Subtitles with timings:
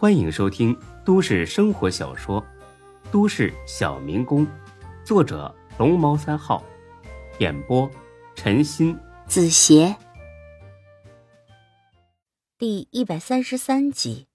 [0.00, 0.74] 欢迎收听
[1.04, 2.40] 都市生活小说
[3.12, 4.46] 《都市小民工》，
[5.04, 6.64] 作者龙猫三号，
[7.38, 7.86] 演播
[8.34, 9.94] 陈鑫、子邪，
[12.56, 14.26] 第一百三十三集。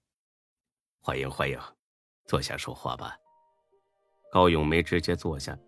[1.00, 1.58] 欢迎欢迎，
[2.26, 3.16] 坐下说话吧。
[4.30, 5.58] 高勇没直接坐下，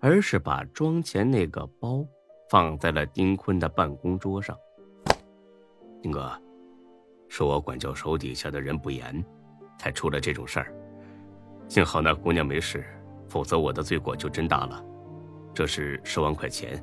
[0.00, 2.02] 而是把装钱那个包
[2.48, 4.56] 放在了丁坤的办公桌上。
[6.00, 6.32] 丁哥，
[7.28, 9.24] 是我管教手底下的人不严，
[9.78, 10.74] 才出了这种事儿。
[11.68, 12.84] 幸好那姑娘没事，
[13.28, 14.84] 否则我的罪过就真大了。
[15.54, 16.82] 这是十万块钱，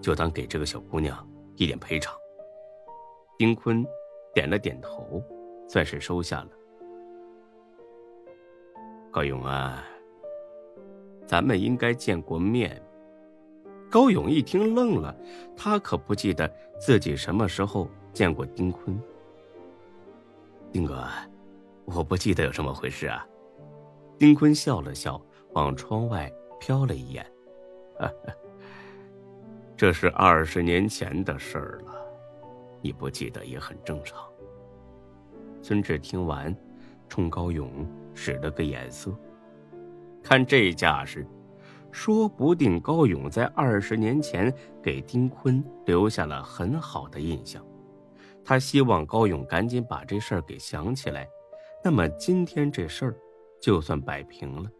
[0.00, 2.14] 就当给这个小姑娘一点赔偿。
[3.36, 3.84] 丁坤
[4.34, 5.22] 点了点头，
[5.68, 6.48] 算是收下了。
[9.10, 9.84] 高勇啊，
[11.26, 12.80] 咱们应该见过面。
[13.90, 15.16] 高勇一听愣了，
[15.56, 17.88] 他可不记得自己什么时候。
[18.14, 19.00] 见过丁坤，
[20.70, 21.06] 丁哥，
[21.84, 23.26] 我不记得有这么回事啊。
[24.18, 25.20] 丁坤笑了笑，
[25.52, 26.30] 往窗外
[26.60, 27.24] 瞟了一眼，
[29.76, 31.94] 这是二十年前的事儿了，
[32.82, 34.22] 你不记得也很正常。
[35.62, 36.54] 孙志听完，
[37.08, 39.14] 冲高勇使了个眼色，
[40.22, 41.26] 看这架势，
[41.90, 44.52] 说不定高勇在二十年前
[44.82, 47.64] 给丁坤留下了很好的印象。
[48.48, 51.28] 他希望高勇赶紧把这事儿给想起来，
[51.84, 53.14] 那么今天这事儿
[53.60, 54.70] 就算摆平了。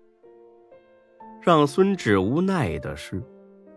[1.42, 3.22] 让孙志无奈的是，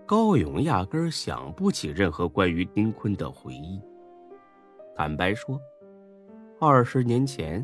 [0.05, 3.81] 高勇压根想不起任何关于丁坤的回忆。
[4.95, 5.59] 坦白说，
[6.57, 7.61] 二十年前，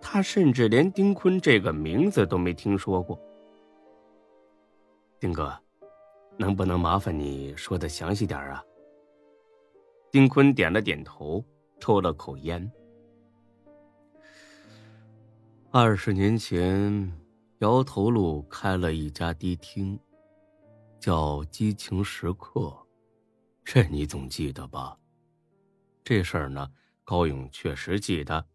[0.00, 3.20] 他甚至连丁坤这个名字都没听说过。
[5.18, 5.54] 丁哥，
[6.38, 8.64] 能不能麻烦你说的详细点啊？
[10.12, 11.44] 丁坤点了点头，
[11.78, 12.68] 抽了口烟。
[15.70, 17.12] 二十年前，
[17.58, 19.96] 摇头路开了一家迪厅，
[20.98, 22.76] 叫“激情时刻”，
[23.64, 24.98] 这你总记得吧？
[26.02, 26.72] 这事儿呢，
[27.04, 28.48] 高勇确实记得。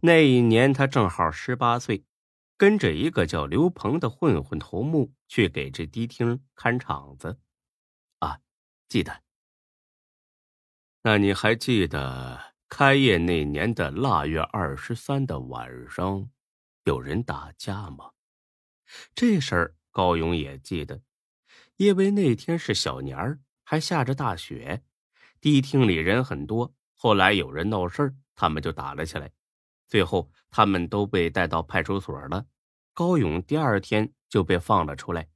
[0.00, 2.04] 那一年他正好十八岁，
[2.56, 7.38] 跟着一个叫刘鹏的混混头目去给这迪厅看场子。
[8.18, 8.40] 啊，
[8.88, 9.27] 记得。
[11.08, 12.38] 那你还记得
[12.68, 16.28] 开业那年的腊月二十三的晚上，
[16.84, 18.10] 有人打架吗？
[19.14, 21.00] 这事儿高勇也记得，
[21.78, 24.82] 因为那天是小年儿，还下着大雪，
[25.40, 26.74] 迪厅里人很多。
[26.94, 29.32] 后来有人闹事儿，他们就打了起来，
[29.86, 32.44] 最后他们都被带到派出所了。
[32.92, 35.30] 高勇第二天就被放了出来，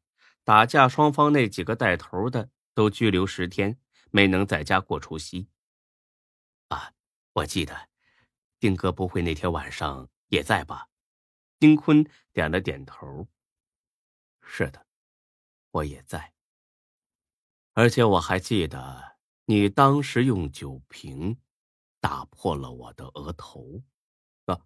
[0.44, 3.78] 打架双方那几个带头的都拘留十天。
[4.14, 5.48] 没能在家过除夕。
[7.34, 7.88] 我记得，
[8.58, 10.88] 丁哥不会那天晚上也在吧？
[11.58, 13.26] 丁坤点了点头。
[14.42, 14.86] 是的，
[15.70, 16.34] 我也在。
[17.72, 19.16] 而且我还记得，
[19.46, 21.38] 你当时用酒瓶
[22.00, 23.82] 打破了我的额头，
[24.44, 24.60] 啊，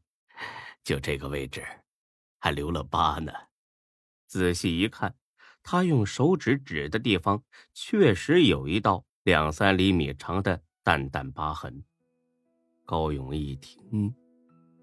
[0.82, 1.64] 就这个位置，
[2.38, 3.32] 还留了疤呢。
[4.26, 5.16] 仔细一看，
[5.62, 9.06] 他用手指指的地方，确实有一道。
[9.22, 11.84] 两三厘米长的淡淡疤痕，
[12.86, 14.14] 高勇一听，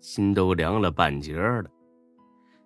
[0.02, 1.64] 心都凉了半截了。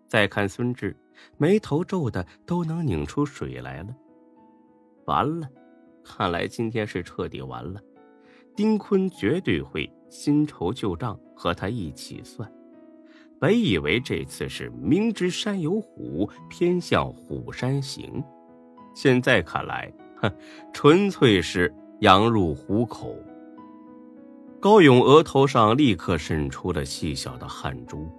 [0.08, 0.98] 再看孙志，
[1.38, 3.96] 眉头皱的都能拧出水来了。
[5.06, 5.48] 完了，
[6.04, 7.80] 看来今天是彻底完了。
[8.56, 12.52] 丁坤绝对会新仇旧账和他一起算。
[13.40, 18.24] 本以为这次是明知山有虎，偏向虎山行，
[18.96, 19.94] 现在看来。
[20.20, 20.34] 哼，
[20.74, 23.16] 纯粹是羊入虎口。
[24.60, 28.12] 高勇额头上立刻渗出了细小的汗珠。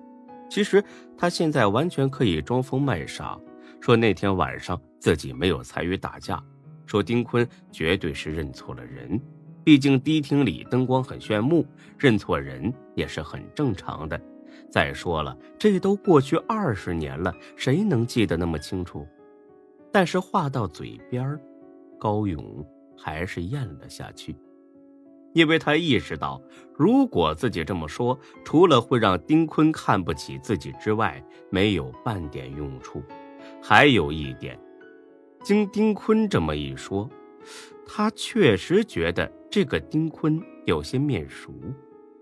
[0.49, 0.83] 其实
[1.17, 3.39] 他现在完全可以装疯卖傻，
[3.81, 6.43] 说那天晚上自己没有参与打架，
[6.87, 9.21] 说丁坤绝对是认错了人。
[9.65, 11.67] 毕竟迪厅里灯光很炫目，
[11.99, 14.19] 认错人也是很正常的。
[14.71, 19.07] 再说了，这都过去二十年了，谁能记得那么清楚？
[19.93, 21.39] 但是话到嘴边。
[21.99, 22.65] 高勇
[22.97, 24.37] 还是咽了下去，
[25.35, 26.41] 因为他意识到，
[26.75, 33.03] 如果自己这么说，除了会让丁坤看不起自己之外，没有半点用处。
[33.63, 34.59] 还有一点，
[35.43, 37.09] 经丁坤这么一说，
[37.87, 41.53] 他确实觉得这个丁坤有些面熟。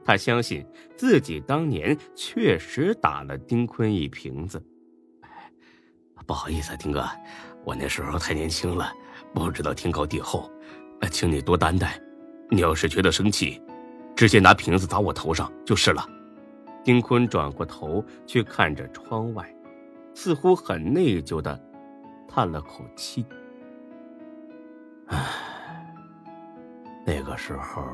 [0.05, 0.65] 他相信
[0.97, 4.63] 自己当年确实打了丁坤一瓶子。
[6.27, 7.05] 不好意思，丁哥，
[7.65, 8.93] 我那时候太年轻了。
[9.33, 10.51] 不知道天高地厚，
[11.11, 12.01] 请你多担待。
[12.49, 13.61] 你要是觉得生气，
[14.15, 16.07] 直接拿瓶子砸我头上就是了。
[16.85, 19.53] 丁坤转过头去看着窗外，
[20.15, 21.61] 似乎很内疚的
[22.29, 23.27] 叹了口气
[25.09, 25.27] ：“唉，
[27.05, 27.85] 那个时候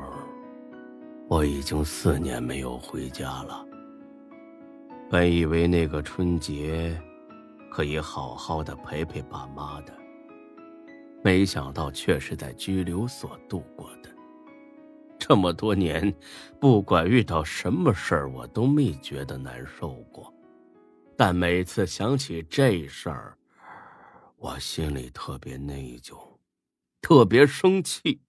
[1.27, 3.65] 我已经四年没有回家了。
[5.09, 6.95] 本以为那个春节
[7.71, 9.93] 可以好好的陪陪爸妈的，
[11.23, 14.09] 没想到却是在拘留所度过的。”
[15.25, 16.13] 这么多年，
[16.59, 20.33] 不管遇到什么事儿，我都没觉得难受过。
[21.15, 23.37] 但每次想起这事儿，
[24.35, 26.17] 我心里特别内疚，
[27.01, 28.19] 特别生气。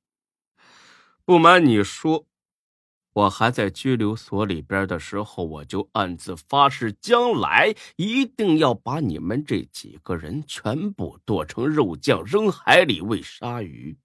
[1.24, 2.26] 不瞒你说，
[3.12, 13.98] 我还在拘留所里边的时候，我就暗自发誓，将来一定要把你们这几个人全部剁成肉酱，扔海里喂鲨鱼。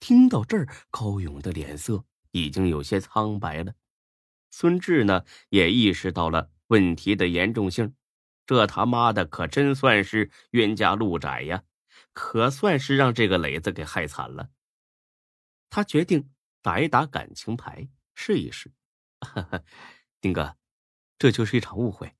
[0.00, 3.74] 听到这儿，高勇的脸色已经有些苍白了。
[4.50, 7.94] 孙志呢，也意识到了问题的严重性。
[8.46, 11.64] 这他妈的可真算是冤家路窄呀，
[12.12, 14.50] 可算是让这个磊子给害惨了。
[15.70, 18.72] 他决定打一打感情牌，试一试。
[20.20, 20.56] 丁哥，
[21.18, 22.14] 这就是一场误会。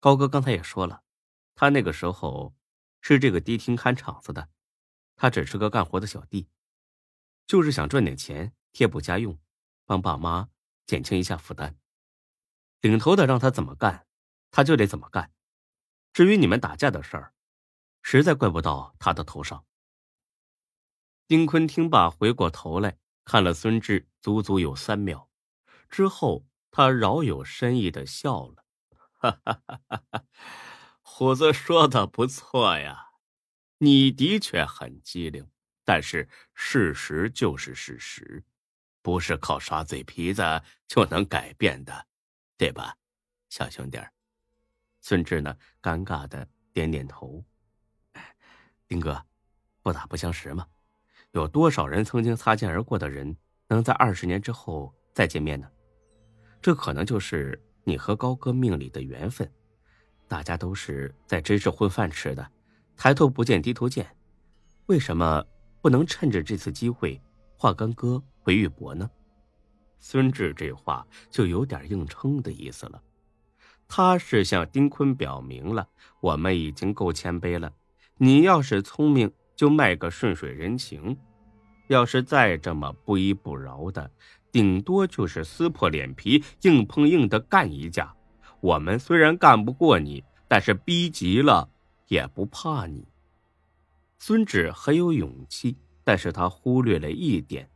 [0.00, 1.02] 高哥刚才也说了，
[1.54, 2.54] 他那个时候
[3.00, 4.48] 是这个迪厅看场子的，
[5.14, 6.48] 他只是个干活的小弟。
[7.46, 9.38] 就是想赚点钱贴补家用，
[9.84, 10.48] 帮爸妈
[10.86, 11.76] 减轻一下负担。
[12.80, 14.06] 领头的让他怎么干，
[14.50, 15.32] 他就得怎么干。
[16.12, 17.34] 至于你们打架的事儿，
[18.02, 19.66] 实在怪不到他的头上。
[21.26, 25.30] 丁坤听罢，回过头来看了孙志，足足有三秒，
[25.88, 28.64] 之后他饶有深意的笑了
[29.18, 30.24] ：“哈哈哈哈哈，
[31.00, 33.12] 虎子说的不错呀，
[33.78, 35.50] 你的确很机灵。”
[35.84, 38.42] 但是事实就是事实，
[39.02, 40.42] 不是靠耍嘴皮子
[40.88, 42.06] 就能改变的，
[42.56, 42.96] 对吧，
[43.50, 43.98] 小兄弟？
[45.00, 45.54] 孙志呢？
[45.82, 47.44] 尴尬的点点头。
[48.88, 49.22] 丁哥，
[49.82, 50.66] 不打不相识嘛，
[51.32, 53.36] 有多少人曾经擦肩而过的人，
[53.68, 55.70] 能在二十年之后再见面呢？
[56.62, 59.52] 这可能就是你和高哥命里的缘分。
[60.26, 62.50] 大家都是在真是混饭吃的，
[62.96, 64.16] 抬头不见低头见，
[64.86, 65.44] 为什么？
[65.84, 67.20] 不能趁着这次机会
[67.58, 69.10] 化干戈为玉帛呢？
[69.98, 73.02] 孙志这话就有点硬撑的意思了。
[73.86, 75.86] 他是向丁坤表明了，
[76.22, 77.70] 我们已经够谦卑了。
[78.16, 81.14] 你要是聪明，就卖个顺水人情；
[81.88, 84.10] 要是再这么不依不饶的，
[84.50, 88.10] 顶多就是撕破脸皮，硬碰硬的干一架。
[88.62, 91.68] 我们虽然干不过你，但是逼急了
[92.08, 93.06] 也不怕你。
[94.26, 97.68] 孙志很有勇气，但是他忽略了一点：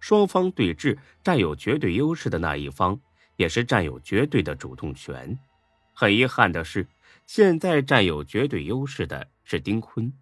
[0.00, 3.00] 双方对峙，占有绝对优势的那一方
[3.36, 5.38] 也是占有绝对的主动权。
[5.94, 6.88] 很遗憾的是，
[7.24, 10.12] 现在占有绝对优势的是丁坤。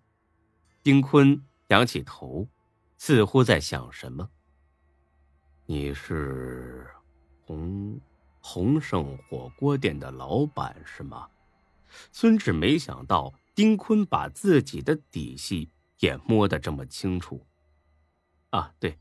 [0.83, 2.47] 丁坤仰起头，
[2.99, 4.29] 似乎在想什么。
[5.65, 6.87] 你是
[7.47, 7.99] 红
[8.43, 11.27] 红盛火锅店的老板是吗？
[12.13, 13.33] 孙志没想到。
[13.55, 17.47] 丁坤把自己的底细也摸得这么清楚，
[18.51, 18.99] 啊，对，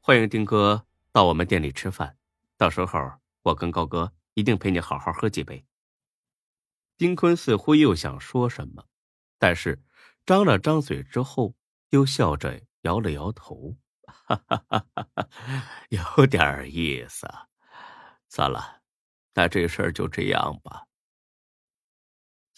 [0.00, 2.16] 欢迎丁哥到我们店里吃饭，
[2.56, 2.98] 到时候
[3.42, 5.64] 我跟高哥一定陪你好好喝几杯。
[6.96, 8.84] 丁坤似乎又想说什么，
[9.38, 9.82] 但是
[10.24, 11.54] 张了张嘴之后，
[11.90, 15.28] 又笑着摇了摇头，哈哈哈哈哈
[15.90, 17.28] 有点意思。
[18.28, 18.80] 算了，
[19.34, 20.87] 那这事儿就这样吧。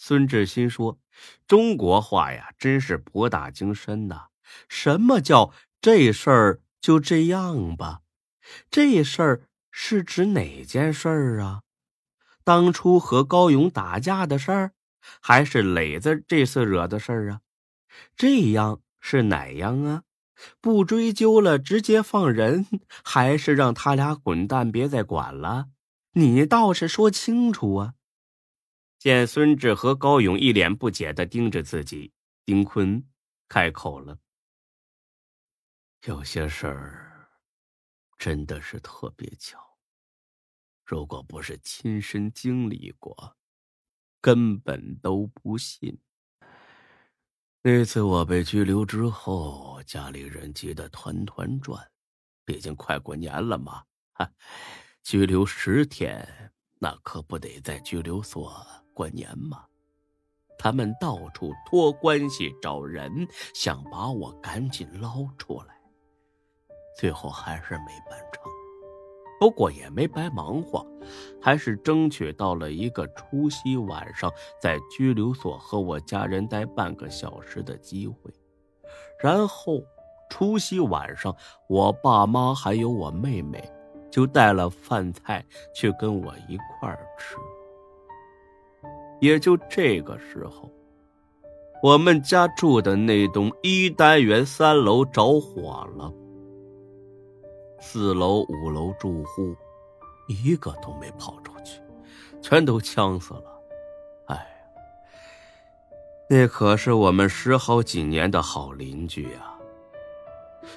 [0.03, 0.97] 孙志新说
[1.45, 4.29] ：“中国话呀，真是博大精深呐。
[4.67, 8.01] 什么叫这事儿就这样吧？
[8.71, 11.61] 这事儿是指哪件事儿啊？
[12.43, 14.71] 当初和高勇打架的事儿，
[15.21, 17.41] 还是磊子这次惹的事儿啊？
[18.15, 20.01] 这样是哪样啊？
[20.59, 22.65] 不追究了，直接放人，
[23.03, 25.67] 还是让他俩滚蛋，别再管了？
[26.13, 27.93] 你倒是说清楚啊！”
[29.01, 32.13] 见孙志和高勇一脸不解的盯着自己，
[32.45, 33.03] 丁坤
[33.49, 34.19] 开口了
[36.05, 37.27] ：“有些事儿
[38.19, 39.57] 真的是特别巧，
[40.85, 43.35] 如果不是亲身经历过，
[44.21, 45.99] 根本都不信。
[47.63, 51.91] 那次我被拘留之后，家里人急得团团转，
[52.45, 54.31] 毕竟快过年了嘛，哈，
[55.01, 59.65] 拘留十天，那可不得在拘留所。”过年嘛，
[60.57, 65.75] 他们到处托关系找人，想把我赶紧捞出来，
[66.97, 68.43] 最后还是没办成。
[69.39, 70.85] 不过也没白忙活，
[71.41, 74.31] 还是争取到了一个除夕晚上
[74.61, 78.31] 在拘留所和我家人待半个小时的机会。
[79.19, 79.81] 然后，
[80.29, 81.35] 除夕晚上，
[81.67, 83.67] 我爸妈还有我妹妹，
[84.11, 85.43] 就带了饭菜
[85.73, 87.35] 去跟我一块儿吃。
[89.21, 90.69] 也就这个时候，
[91.81, 96.11] 我们家住的那栋一单元三楼着火了。
[97.79, 99.55] 四楼、五楼住户，
[100.27, 101.79] 一个都没跑出去，
[102.41, 103.43] 全都呛死了。
[104.27, 104.47] 哎，
[106.29, 109.55] 那可是我们十好几年的好邻居呀！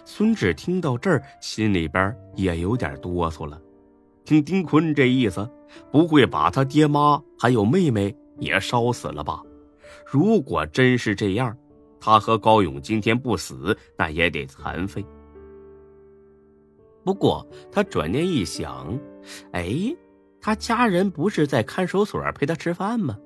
[0.05, 3.61] 孙志听到这儿，心里边也有点哆嗦了。
[4.25, 5.47] 听丁坤这意思，
[5.91, 9.43] 不会把他爹妈还有妹妹也烧死了吧？
[10.07, 11.57] 如果真是这样，
[12.01, 15.05] 他和高勇今天不死，那也得残废。
[17.05, 18.99] 不过他转念一想，
[19.53, 19.95] 哎，
[20.41, 23.19] 他家人不是在看守所陪他吃饭吗？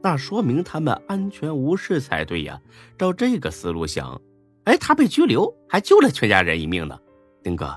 [0.00, 2.60] 那说明他们安全无事才对呀。
[2.96, 4.20] 照这个思路想，
[4.64, 6.98] 哎，他被拘留还救了全家人一命呢。
[7.42, 7.76] 丁哥，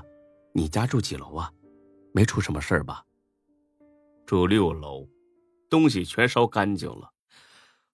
[0.52, 1.50] 你家住几楼啊？
[2.12, 3.02] 没出什么事吧？
[4.26, 5.06] 住六楼，
[5.68, 7.12] 东西全烧干净了。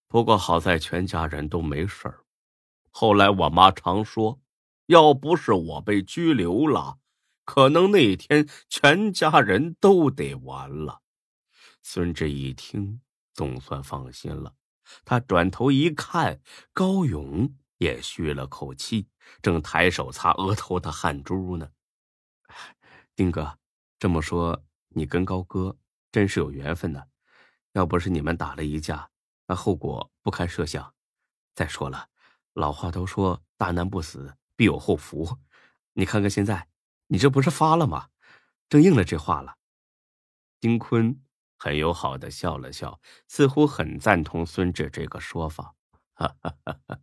[0.09, 2.15] 不过好在全家人都没事
[2.91, 4.41] 后来我妈常说，
[4.87, 6.99] 要不是我被拘留了。
[7.45, 11.03] 可能那天全家人都得完了。
[11.83, 13.01] 孙志一听，
[13.35, 14.55] 总算放心了。
[15.05, 16.41] 他转头一看，
[16.73, 19.09] 高勇也吁了口气，
[19.43, 21.69] 正抬手擦额头的汗珠呢。
[23.17, 23.59] 丁哥，
[23.99, 25.77] 这么说，你跟高哥
[26.13, 27.03] 真是有缘分呢。
[27.75, 29.09] 要不是你们打了一架，
[29.47, 30.93] 那后果不堪设想。
[31.55, 32.09] 再说了，
[32.55, 35.39] 老话都说“大难不死，必有后福”。
[35.95, 36.69] 你看看现在。
[37.09, 38.09] 你这不是发了吗？
[38.67, 39.59] 正应了这话了。
[40.59, 41.23] 丁坤
[41.59, 45.77] 很友好的笑了笑，似乎很赞同孙志这个说法。
[46.15, 46.99] 哈哈哈哈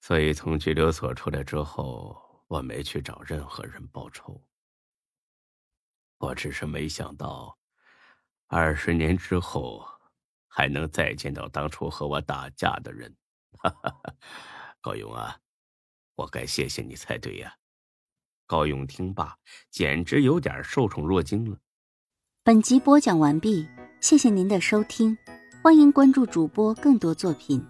[0.00, 4.44] 所以从拘留所出来之后，我没去找任何人报仇。
[6.18, 7.56] 我只是没想到，
[8.54, 9.82] 二十年之后
[10.46, 13.16] 还能再见到当初和我打架的人。
[13.52, 14.14] 哈哈哈，
[14.82, 15.38] 高勇啊，
[16.16, 17.56] 我该谢谢你才对呀。
[18.46, 19.38] 高勇听罢，
[19.70, 21.56] 简直有点受宠若惊了。
[22.44, 23.66] 本集播讲完毕，
[24.02, 25.16] 谢谢您的收听，
[25.62, 27.66] 欢迎关注主播更多作品。